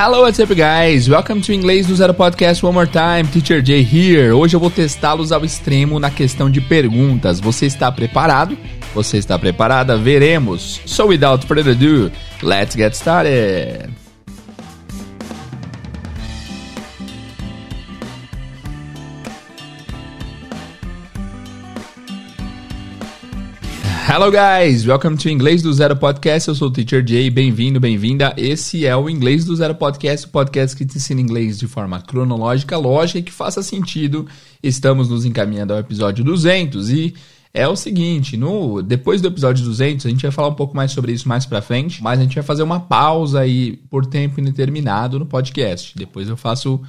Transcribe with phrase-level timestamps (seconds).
[0.00, 1.08] Hello, what's up, guys?
[1.08, 3.24] Welcome to Inglês do Zero Podcast one more time.
[3.32, 4.30] Teacher Jay here.
[4.30, 7.40] Hoje eu vou testá-los ao extremo na questão de perguntas.
[7.40, 8.56] Você está preparado?
[8.94, 9.96] Você está preparada?
[9.96, 10.80] Veremos.
[10.86, 12.12] So, without further ado,
[12.44, 13.90] let's get started.
[24.10, 26.48] Hello guys, welcome to Inglês do Zero Podcast.
[26.48, 28.32] Eu sou o Teacher Jay, bem-vindo, bem-vinda.
[28.38, 32.00] Esse é o Inglês do Zero Podcast, o podcast que te ensina inglês de forma
[32.00, 34.26] cronológica, lógica e que faça sentido.
[34.62, 37.14] Estamos nos encaminhando ao episódio 200 e
[37.52, 40.90] é o seguinte, no depois do episódio 200, a gente vai falar um pouco mais
[40.90, 44.40] sobre isso mais pra frente, mas a gente vai fazer uma pausa aí por tempo
[44.40, 45.92] indeterminado no podcast.
[45.94, 46.80] Depois eu faço,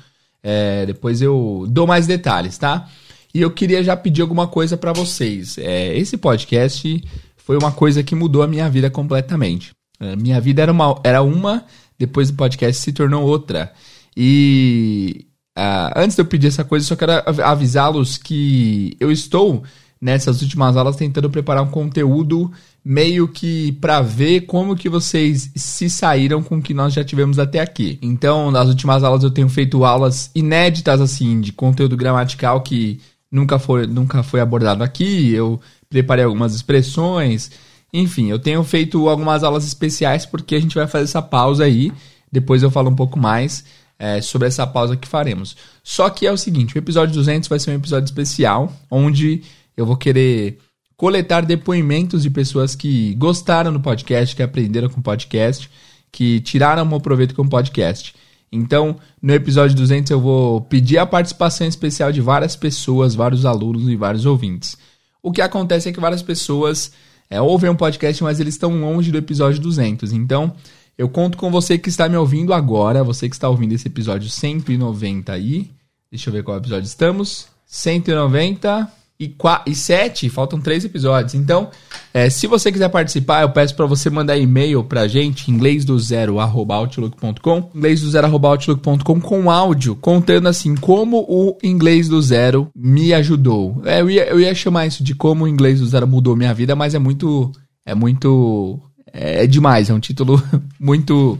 [0.42, 2.88] é, depois eu dou mais detalhes, tá?
[3.34, 5.58] E eu queria já pedir alguma coisa para vocês.
[5.58, 7.04] É, esse podcast
[7.38, 9.72] foi uma coisa que mudou a minha vida completamente.
[10.00, 11.66] A minha vida era uma, era uma,
[11.98, 13.72] depois do podcast se tornou outra.
[14.16, 17.12] E uh, antes de eu pedir essa coisa, só quero
[17.44, 19.64] avisá-los que eu estou
[20.02, 22.50] nessas últimas aulas tentando preparar um conteúdo
[22.84, 27.38] meio que para ver como que vocês se saíram com o que nós já tivemos
[27.38, 28.00] até aqui.
[28.02, 33.00] Então, nas últimas aulas eu tenho feito aulas inéditas assim de conteúdo gramatical que
[33.32, 35.34] nunca foi, nunca foi abordado aqui.
[35.34, 37.52] Eu preparei algumas expressões.
[37.94, 41.92] Enfim, eu tenho feito algumas aulas especiais porque a gente vai fazer essa pausa aí.
[42.32, 43.64] Depois eu falo um pouco mais
[43.98, 45.56] é, sobre essa pausa que faremos.
[45.84, 49.44] Só que é o seguinte: o episódio 200 vai ser um episódio especial onde
[49.76, 50.60] eu vou querer
[50.96, 55.70] coletar depoimentos de pessoas que gostaram do podcast, que aprenderam com o podcast,
[56.12, 58.14] que tiraram um proveito com o podcast.
[58.52, 63.88] Então, no episódio 200 eu vou pedir a participação especial de várias pessoas, vários alunos
[63.88, 64.78] e vários ouvintes.
[65.22, 66.92] O que acontece é que várias pessoas
[67.30, 70.12] é, ouvem um podcast, mas eles estão longe do episódio 200.
[70.14, 70.56] Então,
[70.98, 74.30] eu conto com você que está me ouvindo agora, você que está ouvindo esse episódio
[74.30, 75.70] 190 aí.
[76.12, 77.48] Deixa eu ver qual episódio estamos.
[77.68, 79.36] 190 e,
[79.66, 81.36] e 7, faltam três episódios.
[81.36, 81.70] Então,
[82.14, 86.00] é, se você quiser participar, eu peço para você mandar e-mail pra gente, inglês do
[86.00, 92.08] zero, arroba outlook.com, inglês do zero, arroba outlook.com, com áudio, contando assim, como o inglês
[92.08, 93.82] do zero me ajudou.
[93.84, 96.54] É, eu, ia, eu ia chamar isso de como o inglês do zero mudou minha
[96.54, 97.52] vida, mas é muito,
[97.86, 98.80] é muito,
[99.12, 100.42] é, é demais, é um título
[100.80, 101.38] muito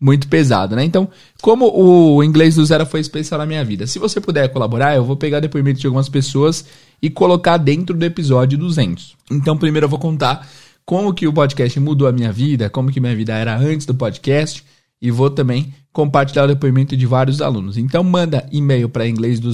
[0.00, 0.84] muito pesado, né?
[0.84, 1.08] Então,
[1.42, 5.04] como o inglês do zero foi especial na minha vida, se você puder colaborar, eu
[5.04, 6.64] vou pegar depoimento de algumas pessoas
[7.00, 9.16] e colocar dentro do episódio 200.
[9.30, 10.48] Então, primeiro eu vou contar
[10.84, 13.94] como que o podcast mudou a minha vida, como que minha vida era antes do
[13.94, 14.64] podcast
[15.00, 17.76] e vou também compartilhar o depoimento de vários alunos.
[17.76, 19.52] Então manda e-mail para inglês do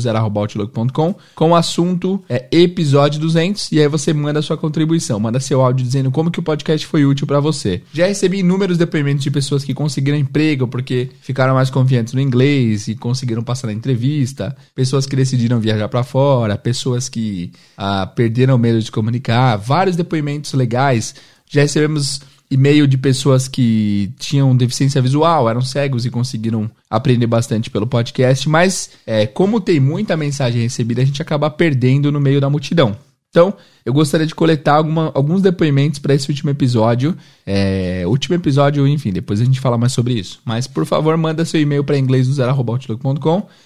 [1.34, 5.86] com o assunto é, episódio 200 e aí você manda sua contribuição, manda seu áudio
[5.86, 7.82] dizendo como que o podcast foi útil para você.
[7.94, 12.88] Já recebi inúmeros depoimentos de pessoas que conseguiram emprego porque ficaram mais confiantes no inglês
[12.88, 18.58] e conseguiram passar na entrevista, pessoas que decidiram viajar para fora, pessoas que ah, perderam
[18.58, 21.14] medo de comunicar, vários depoimentos legais.
[21.48, 22.20] Já recebemos
[22.54, 28.48] e-mail de pessoas que tinham deficiência visual, eram cegos e conseguiram aprender bastante pelo podcast,
[28.48, 32.96] mas é, como tem muita mensagem recebida, a gente acaba perdendo no meio da multidão.
[33.28, 33.52] Então,
[33.84, 37.16] eu gostaria de coletar alguma, alguns depoimentos para esse último episódio.
[37.44, 40.40] É, último episódio, enfim, depois a gente fala mais sobre isso.
[40.44, 42.42] Mas, por favor, manda seu e-mail para inglês do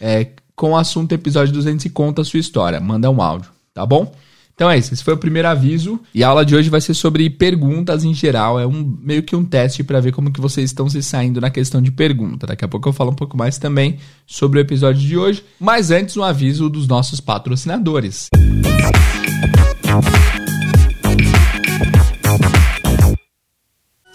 [0.01, 2.81] é, com o assunto episódio 200 e conta a sua história.
[2.81, 4.11] Manda um áudio, tá bom?
[4.59, 6.93] Então é isso, esse foi o primeiro aviso e a aula de hoje vai ser
[6.93, 10.69] sobre perguntas em geral, é um meio que um teste para ver como que vocês
[10.69, 12.45] estão se saindo na questão de pergunta.
[12.45, 15.93] Daqui a pouco eu falo um pouco mais também sobre o episódio de hoje, mas
[15.93, 18.31] antes um aviso dos nossos patrocinadores.
[18.35, 20.28] Música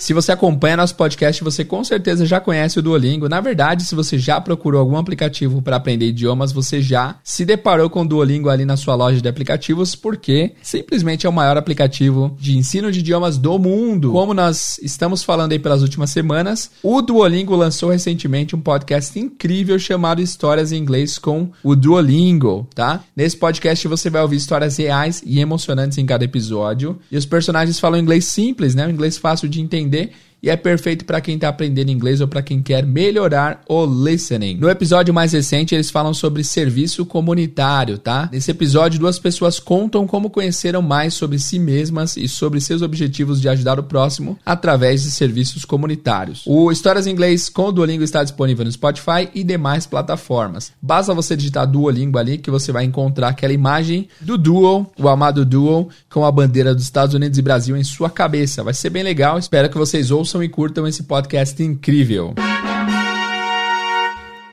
[0.03, 3.29] Se você acompanha nosso podcast, você com certeza já conhece o Duolingo.
[3.29, 7.89] Na verdade, se você já procurou algum aplicativo para aprender idiomas, você já se deparou
[7.89, 12.35] com o Duolingo ali na sua loja de aplicativos, porque simplesmente é o maior aplicativo
[12.37, 14.11] de ensino de idiomas do mundo.
[14.11, 19.79] Como nós estamos falando aí pelas últimas semanas, o Duolingo lançou recentemente um podcast incrível
[19.79, 23.05] chamado Histórias em Inglês com o Duolingo, tá?
[23.15, 26.99] Nesse podcast você vai ouvir histórias reais e emocionantes em cada episódio.
[27.09, 28.85] E os personagens falam inglês simples, né?
[28.85, 30.09] Um inglês fácil de entender aprender
[30.43, 34.57] e é perfeito para quem está aprendendo inglês ou para quem quer melhorar o listening.
[34.57, 38.27] No episódio mais recente, eles falam sobre serviço comunitário, tá?
[38.29, 43.39] Nesse episódio, duas pessoas contam como conheceram mais sobre si mesmas e sobre seus objetivos
[43.39, 46.43] de ajudar o próximo através de serviços comunitários.
[46.45, 50.73] O Histórias em Inglês com o Duolingo está disponível no Spotify e demais plataformas.
[50.81, 55.45] Basta você digitar Duolingo ali que você vai encontrar aquela imagem do Duo, o amado
[55.45, 58.61] Duo, com a bandeira dos Estados Unidos e Brasil em sua cabeça.
[58.61, 59.39] Vai ser bem legal.
[59.39, 62.33] Espero que vocês ouçam ouçam e curtam esse podcast incrível.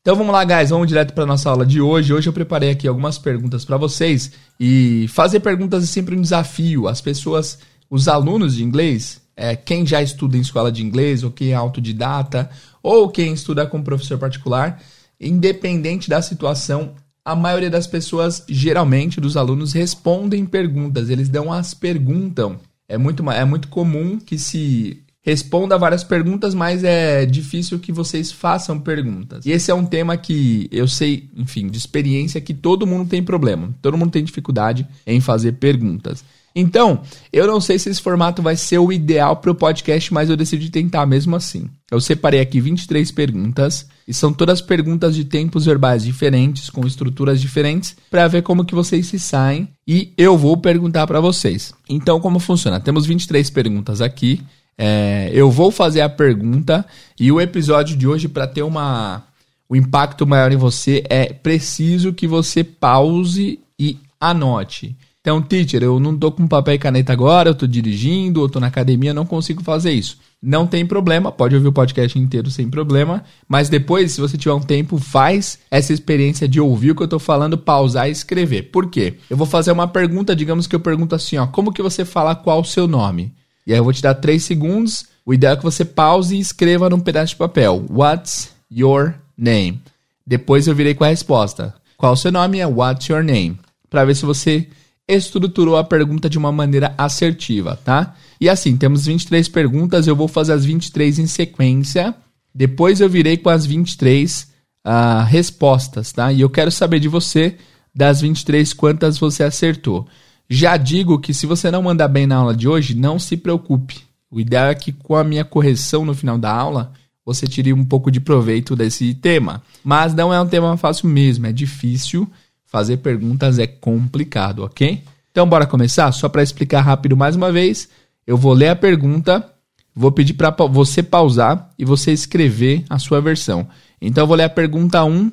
[0.01, 2.13] Então vamos lá, guys, vamos direto para nossa aula de hoje.
[2.13, 6.89] Hoje eu preparei aqui algumas perguntas para vocês e fazer perguntas é sempre um desafio.
[6.89, 11.31] As pessoas, os alunos de inglês, é, quem já estuda em escola de inglês ou
[11.31, 12.51] quem é autodidata
[12.83, 14.81] ou quem estuda com professor particular,
[15.19, 16.95] independente da situação,
[17.25, 21.09] a maioria das pessoas, geralmente dos alunos, respondem perguntas.
[21.09, 22.59] Eles dão as perguntam.
[22.89, 28.33] É muito, é muito comum que se responda várias perguntas, mas é difícil que vocês
[28.33, 29.45] façam perguntas.
[29.45, 33.23] E esse é um tema que eu sei, enfim, de experiência, que todo mundo tem
[33.23, 33.75] problema.
[33.83, 36.25] Todo mundo tem dificuldade em fazer perguntas.
[36.55, 37.03] Então,
[37.33, 40.37] eu não sei se esse formato vai ser o ideal para o podcast, mas eu
[40.37, 41.69] decidi tentar mesmo assim.
[41.91, 47.41] Eu separei aqui 23 perguntas e são todas perguntas de tempos verbais diferentes, com estruturas
[47.41, 51.73] diferentes, para ver como que vocês se saem e eu vou perguntar para vocês.
[51.89, 52.81] Então, como funciona?
[52.81, 54.41] Temos 23 perguntas aqui
[54.83, 56.87] é, eu vou fazer a pergunta
[57.19, 59.23] e o episódio de hoje, para ter uma,
[59.69, 64.97] um impacto maior em você, é preciso que você pause e anote.
[65.21, 68.59] Então, teacher, eu não tô com papel e caneta agora, eu tô dirigindo, eu tô
[68.59, 70.17] na academia, não consigo fazer isso.
[70.43, 74.55] Não tem problema, pode ouvir o podcast inteiro sem problema, mas depois, se você tiver
[74.55, 78.71] um tempo, faz essa experiência de ouvir o que eu tô falando, pausar e escrever.
[78.71, 79.19] Por quê?
[79.29, 82.35] Eu vou fazer uma pergunta, digamos que eu pergunto assim, ó, como que você fala
[82.35, 83.31] qual o seu nome?
[83.71, 85.05] E aí eu vou te dar 3 segundos.
[85.25, 87.85] O ideal é que você pause e escreva num pedaço de papel.
[87.89, 89.81] What's your name?
[90.27, 91.73] Depois eu virei com a resposta.
[91.97, 92.59] Qual o seu nome?
[92.59, 93.61] É What's your name?
[93.89, 94.67] Para ver se você
[95.07, 98.17] estruturou a pergunta de uma maneira assertiva, tá?
[98.41, 102.13] E assim, temos 23 perguntas, eu vou fazer as 23 em sequência.
[102.53, 104.47] Depois eu virei com as 23 uh,
[104.83, 106.33] ah, respostas, tá?
[106.33, 107.57] E eu quero saber de você,
[107.95, 110.09] das 23, quantas você acertou.
[110.53, 114.01] Já digo que se você não mandar bem na aula de hoje, não se preocupe.
[114.29, 116.93] O ideal é que com a minha correção no final da aula,
[117.25, 119.63] você tire um pouco de proveito desse tema.
[119.85, 122.29] Mas não é um tema fácil mesmo, é difícil.
[122.67, 125.01] Fazer perguntas é complicado, ok?
[125.31, 126.11] Então bora começar?
[126.11, 127.89] Só para explicar rápido mais uma vez,
[128.27, 129.49] eu vou ler a pergunta,
[129.95, 133.69] vou pedir para você pausar e você escrever a sua versão.
[134.03, 135.31] Então eu vou ler a pergunta 1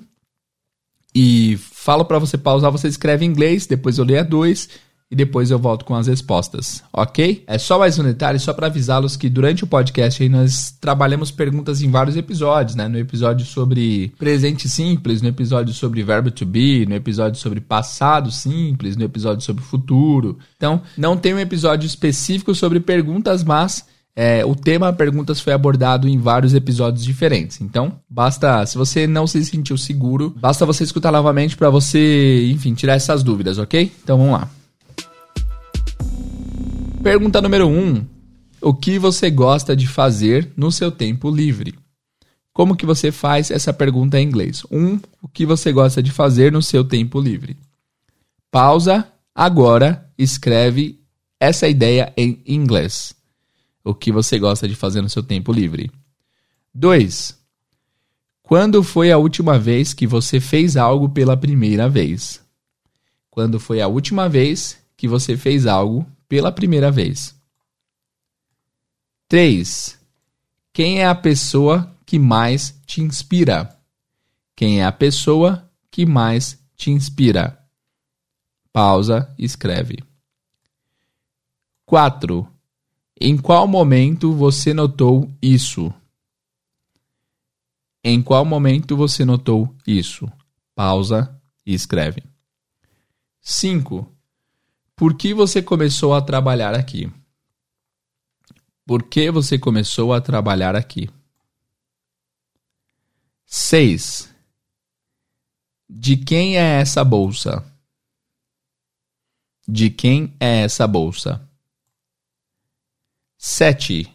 [1.16, 5.16] e falo para você pausar, você escreve em inglês, depois eu leio a 2 e
[5.16, 7.44] depois eu volto com as respostas, ok?
[7.48, 11.32] É só mais um detalhe, só para avisá-los que durante o podcast aí nós trabalhamos
[11.32, 12.88] perguntas em vários episódios, né?
[12.88, 18.32] No episódio sobre presente simples, no episódio sobre verbo to be, no episódio sobre passado
[18.32, 20.38] simples, no episódio sobre futuro.
[20.58, 26.10] Então, não tem um episódio específico sobre perguntas, mas é, o tema perguntas foi abordado
[26.10, 27.62] em vários episódios diferentes.
[27.62, 32.74] Então, basta, se você não se sentiu seguro, basta você escutar novamente para você, enfim,
[32.74, 33.92] tirar essas dúvidas, ok?
[34.04, 34.57] Então vamos lá.
[37.08, 37.72] Pergunta número 1.
[37.72, 38.06] Um,
[38.60, 41.74] o que você gosta de fazer no seu tempo livre?
[42.52, 44.66] Como que você faz essa pergunta em inglês?
[44.70, 44.78] 1.
[44.78, 47.56] Um, o que você gosta de fazer no seu tempo livre?
[48.52, 51.00] Pausa agora, escreve
[51.40, 53.16] essa ideia em inglês.
[53.86, 55.90] O que você gosta de fazer no seu tempo livre?
[56.76, 57.38] 2.
[58.44, 62.42] Quando foi a última vez que você fez algo pela primeira vez?
[63.32, 67.36] Quando foi a última vez que você fez algo pela primeira vez.
[69.28, 70.00] 3.
[70.74, 73.78] Quem é a pessoa que mais te inspira?
[74.56, 77.62] Quem é a pessoa que mais te inspira?
[78.72, 79.98] Pausa escreve.
[81.86, 82.48] 4.
[83.20, 85.94] Em qual momento você notou isso?
[88.04, 90.32] Em qual momento você notou isso?
[90.76, 92.24] Pausa e escreve.
[93.42, 94.17] 5.
[94.98, 97.08] Por que você começou a trabalhar aqui?
[98.84, 101.08] Por que você começou a trabalhar aqui?
[103.46, 104.34] 6.
[105.88, 107.64] De quem é essa bolsa?
[109.68, 111.48] De quem é essa bolsa?
[113.38, 114.12] 7.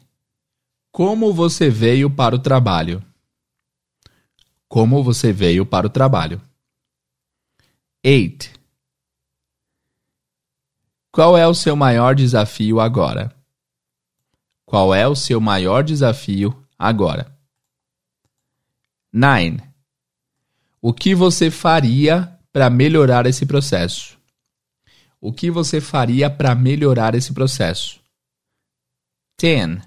[0.91, 3.01] Como você veio para o trabalho?
[4.67, 6.43] Como você veio para o trabalho?
[8.05, 8.62] 8.
[11.13, 13.37] Qual é o seu maior desafio agora?
[14.65, 17.37] Qual é o seu maior desafio agora?
[19.13, 19.59] 9.
[20.81, 24.19] O que você faria para melhorar esse processo?
[25.21, 28.01] O que você faria para melhorar esse processo?
[29.39, 29.83] 10.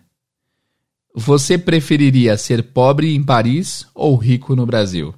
[1.16, 5.12] Você preferiria ser pobre em Paris ou rico no Brasil?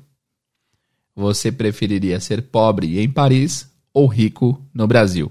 [1.14, 5.30] Você preferiria ser pobre em Paris ou rico no Brasil?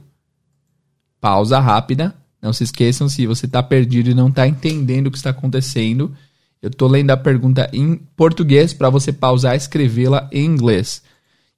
[1.26, 2.14] Pausa rápida.
[2.40, 6.14] Não se esqueçam, se você está perdido e não está entendendo o que está acontecendo,
[6.62, 11.02] Eu tô lendo a pergunta em português para você pausar e escrevê-la em inglês.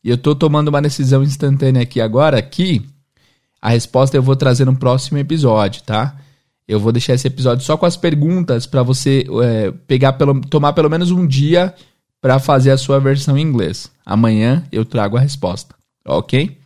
[0.03, 2.85] E eu tô tomando uma decisão instantânea aqui agora que
[3.63, 6.17] a resposta eu vou trazer no próximo episódio, tá?
[6.67, 10.73] Eu vou deixar esse episódio só com as perguntas para você é, pegar pelo, tomar
[10.73, 11.73] pelo menos um dia
[12.21, 13.91] para fazer a sua versão em inglês.
[14.05, 16.59] Amanhã eu trago a resposta, ok?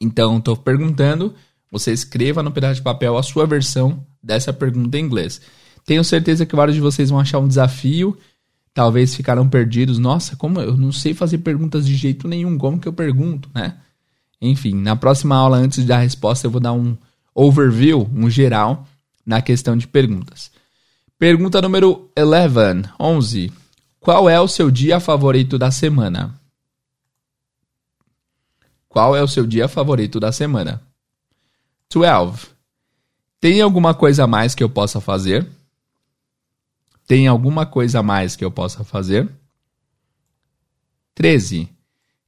[0.00, 1.34] Então, estou perguntando,
[1.70, 5.40] você escreva no pedaço de papel a sua versão dessa pergunta em inglês.
[5.84, 8.16] Tenho certeza que vários de vocês vão achar um desafio,
[8.72, 9.98] talvez ficaram perdidos.
[9.98, 13.76] Nossa, como eu não sei fazer perguntas de jeito nenhum, como que eu pergunto, né?
[14.40, 16.96] Enfim, na próxima aula, antes de dar a resposta, eu vou dar um
[17.34, 18.86] overview, um geral,
[19.24, 20.50] na questão de perguntas.
[21.18, 23.52] Pergunta número 11, 11.
[24.00, 26.39] Qual é o seu dia favorito da semana?
[28.90, 30.82] Qual é o seu dia favorito da semana?
[31.88, 32.48] 12.
[33.40, 35.48] Tem alguma coisa a mais que eu possa fazer?
[37.06, 39.32] Tem alguma coisa a mais que eu possa fazer?
[41.14, 41.68] 13.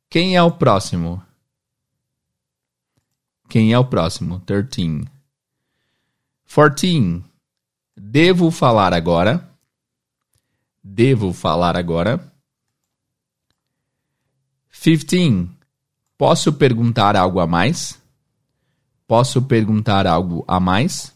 [0.08, 1.20] Quem é o próximo?
[3.48, 4.38] Quem é o próximo?
[4.40, 5.04] 13.
[6.46, 7.24] 14.
[7.96, 9.50] Devo falar agora?
[10.82, 12.32] Devo falar agora?
[14.70, 15.61] 15.
[16.22, 18.00] Posso perguntar algo a mais?
[19.08, 21.12] Posso perguntar algo a mais?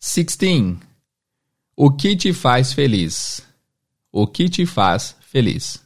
[0.00, 0.80] Sixteen.
[1.76, 3.46] O que te faz feliz?
[4.10, 5.80] O que te faz feliz?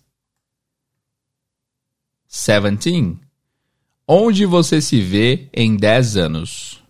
[2.31, 3.19] 17.
[4.07, 6.83] Onde você se vê em 10 anos?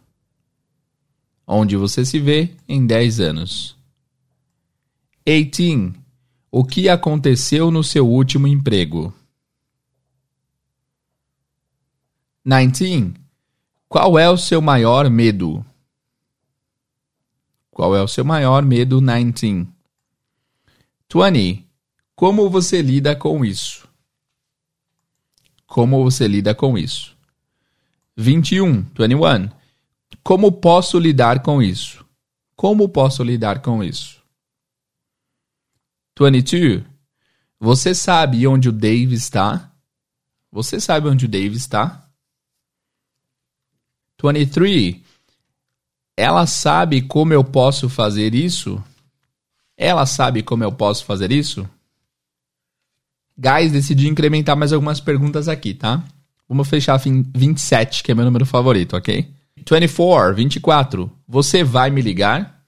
[1.44, 3.76] Onde você se vê em 10 anos?
[5.26, 6.06] 18.
[6.50, 9.12] O que aconteceu no seu último emprego?
[12.44, 13.14] 19.
[13.88, 15.64] Qual é o seu maior medo?
[17.70, 19.00] Qual é o seu maior medo?
[19.00, 19.68] 19.
[21.12, 21.68] 20.
[22.14, 23.86] Como você lida com isso?
[25.66, 27.14] Como você lida com isso?
[28.16, 29.50] 21, 21.
[30.24, 32.04] Como posso lidar com isso?
[32.56, 34.17] Como posso lidar com isso?
[36.18, 36.82] 22.
[37.60, 39.72] Você sabe onde o Dave está?
[40.50, 42.08] Você sabe onde o Dave está?
[44.22, 44.96] 23.
[46.16, 48.82] Ela sabe como eu posso fazer isso?
[49.76, 51.68] Ela sabe como eu posso fazer isso?
[53.36, 56.02] Guys, decidi incrementar mais algumas perguntas aqui, tá?
[56.48, 59.32] Vamos fechar 27, que é meu número favorito, ok?
[59.56, 61.12] 24, 24.
[61.28, 62.64] Você vai me ligar?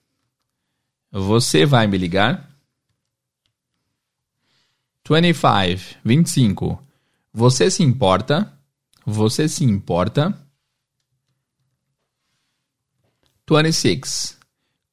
[1.10, 2.49] Você vai me ligar?
[5.10, 6.86] 25, 25.
[7.32, 8.56] Você se importa?
[9.04, 10.32] Você se importa?
[13.50, 14.38] 26.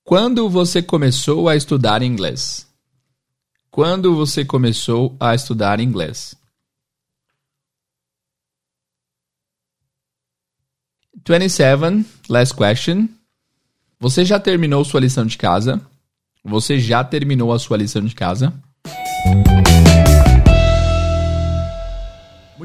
[0.04, 2.68] Quando você começou a estudar inglês?
[3.70, 6.34] Quando você começou a estudar inglês?
[11.28, 13.08] 27, last question.
[14.00, 15.80] Você já terminou sua lição de casa?
[16.44, 18.52] Você já terminou a sua lição de casa?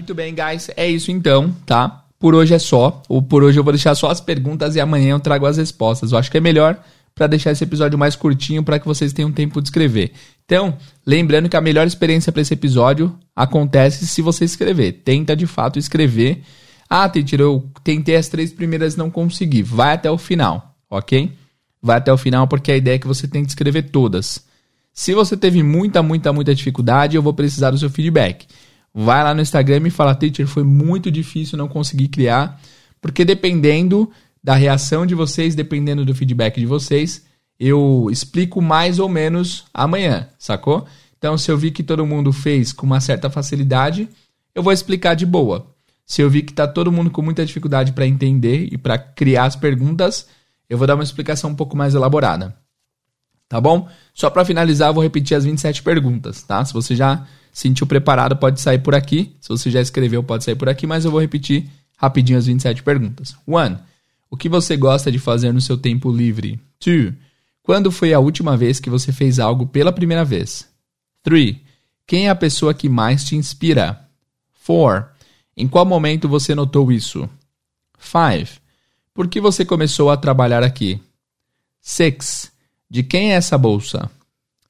[0.03, 0.69] Muito bem, guys.
[0.77, 2.07] É isso então, tá?
[2.19, 3.01] Por hoje é só.
[3.09, 6.11] Ou por hoje eu vou deixar só as perguntas e amanhã eu trago as respostas.
[6.11, 6.77] Eu acho que é melhor
[7.15, 10.11] para deixar esse episódio mais curtinho para que vocês tenham tempo de escrever.
[10.45, 15.03] Então, lembrando que a melhor experiência para esse episódio acontece se você escrever.
[15.05, 16.43] Tenta de fato escrever.
[16.91, 19.63] Ah, teacher, eu tentei as três primeiras não consegui.
[19.63, 21.31] Vai até o final, ok?
[21.81, 24.45] Vai até o final porque a ideia é que você tente escrever todas.
[24.93, 28.49] Se você teve muita, muita, muita dificuldade, eu vou precisar do seu feedback.
[28.95, 32.61] Vai lá no Instagram e me fala, teacher, foi muito difícil, não consegui criar.
[33.01, 34.11] Porque dependendo
[34.43, 37.25] da reação de vocês, dependendo do feedback de vocês,
[37.59, 40.87] eu explico mais ou menos amanhã, sacou?
[41.17, 44.09] Então, se eu vi que todo mundo fez com uma certa facilidade,
[44.55, 45.67] eu vou explicar de boa.
[46.05, 49.45] Se eu vi que está todo mundo com muita dificuldade para entender e para criar
[49.45, 50.27] as perguntas,
[50.69, 52.57] eu vou dar uma explicação um pouco mais elaborada.
[53.49, 53.89] Tá bom?
[54.13, 56.65] Só para finalizar, eu vou repetir as 27 perguntas, tá?
[56.65, 59.37] Se você já sentiu preparado, pode sair por aqui.
[59.41, 62.83] Se você já escreveu, pode sair por aqui, mas eu vou repetir rapidinho as 27
[62.83, 63.37] perguntas.
[63.47, 63.79] 1.
[64.31, 66.59] O que você gosta de fazer no seu tempo livre?
[66.85, 67.13] 2.
[67.63, 70.67] Quando foi a última vez que você fez algo pela primeira vez?
[71.23, 71.57] 3.
[72.07, 74.09] Quem é a pessoa que mais te inspira?
[74.67, 75.07] 4.
[75.57, 77.29] Em qual momento você notou isso?
[77.99, 78.61] 5.
[79.15, 81.01] Por que você começou a trabalhar aqui?
[81.81, 82.51] 6.
[82.91, 84.11] De quem é essa bolsa?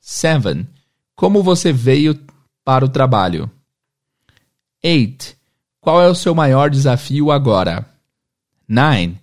[0.01, 0.67] 7.
[1.15, 2.19] Como você veio
[2.64, 3.50] para o trabalho?
[4.85, 5.37] 8.
[5.81, 7.87] Qual é o seu maior desafio agora?
[8.69, 9.16] 9.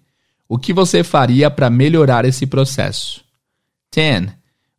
[0.48, 3.24] O que você faria para melhorar esse processo?
[3.94, 4.30] 10.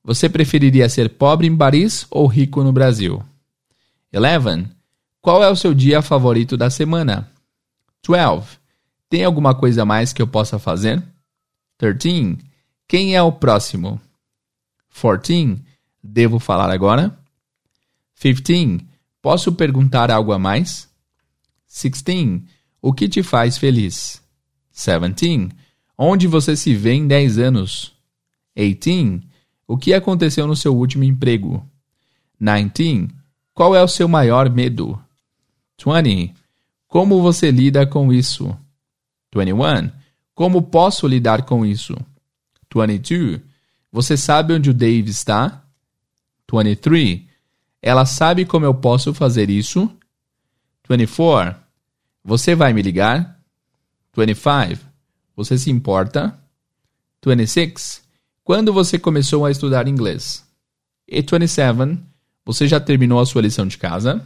[0.03, 3.23] Você preferiria ser pobre em Paris ou rico no Brasil?
[4.15, 4.69] 11.
[5.21, 7.31] Qual é o seu dia favorito da semana?
[8.07, 8.59] 12.
[9.09, 11.03] Tem alguma coisa mais que eu possa fazer?
[11.79, 12.39] 13.
[12.89, 14.01] Quem é o próximo?
[14.95, 15.63] 14.
[16.03, 17.20] Devo falar agora?
[18.21, 18.87] 15.
[19.23, 20.89] Posso perguntar algo a mais?
[21.67, 22.43] 16.
[22.83, 24.23] O que te faz feliz?
[24.75, 25.49] 17.
[25.97, 27.93] Onde você se vê em 10 anos?
[28.55, 29.27] 18.
[29.67, 31.67] O que aconteceu no seu último emprego?
[32.39, 33.09] 19.
[33.55, 35.01] Qual é o seu maior medo?
[35.83, 36.35] 20.
[36.87, 38.57] Como você lida com isso?
[39.35, 39.91] 21.
[40.35, 41.97] Como posso lidar com isso?
[42.75, 43.41] 22.
[43.93, 45.65] Você sabe onde o Dave está?
[46.53, 47.30] 23.
[47.83, 49.91] Ela sabe como eu posso fazer isso?
[50.89, 51.57] 24.
[52.25, 53.39] Você vai me ligar?
[54.17, 54.79] 25.
[55.37, 56.39] Você se importa?
[57.25, 58.03] 26.
[58.45, 60.45] Quando você começou a estudar inglês?
[61.09, 61.99] E 27.
[62.45, 64.23] Você já terminou a sua lição de casa?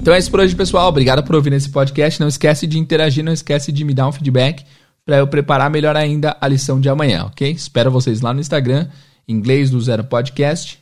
[0.00, 0.88] Então é isso por hoje, pessoal.
[0.88, 2.20] Obrigado por ouvir esse podcast.
[2.20, 4.64] Não esquece de interagir, não esquece de me dar um feedback
[5.04, 7.50] para eu preparar melhor ainda a lição de amanhã, ok?
[7.50, 8.88] Espero vocês lá no Instagram,
[9.26, 10.78] Inglês do Zero Podcast.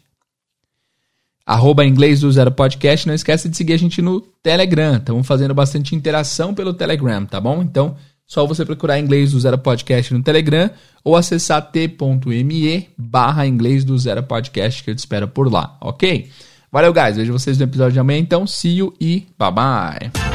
[1.46, 3.06] Arroba Inglês do Zero Podcast.
[3.06, 4.96] Não esquece de seguir a gente no Telegram.
[4.96, 7.62] Estamos fazendo bastante interação pelo Telegram, tá bom?
[7.62, 7.96] Então,
[8.26, 10.70] só você procurar Inglês do Zero Podcast no Telegram
[11.02, 16.30] ou acessar t.me barra Inglês do Zero Podcast que eu te espero por lá, ok?
[16.72, 17.16] Valeu, guys.
[17.16, 18.18] Vejo vocês no episódio de amanhã.
[18.18, 20.33] Então, see you e bye bye.